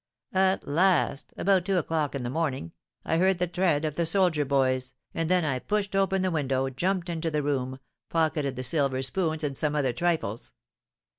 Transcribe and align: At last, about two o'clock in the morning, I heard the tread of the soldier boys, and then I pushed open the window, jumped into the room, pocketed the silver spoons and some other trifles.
At 0.33 0.67
last, 0.67 1.31
about 1.37 1.63
two 1.63 1.77
o'clock 1.77 2.15
in 2.15 2.23
the 2.23 2.31
morning, 2.31 2.71
I 3.05 3.17
heard 3.19 3.37
the 3.37 3.45
tread 3.45 3.85
of 3.85 3.97
the 3.97 4.05
soldier 4.07 4.43
boys, 4.45 4.95
and 5.13 5.29
then 5.29 5.45
I 5.45 5.59
pushed 5.59 5.95
open 5.95 6.23
the 6.23 6.31
window, 6.31 6.71
jumped 6.71 7.07
into 7.07 7.29
the 7.29 7.43
room, 7.43 7.77
pocketed 8.09 8.55
the 8.55 8.63
silver 8.63 9.03
spoons 9.03 9.43
and 9.43 9.55
some 9.55 9.75
other 9.75 9.93
trifles. 9.93 10.53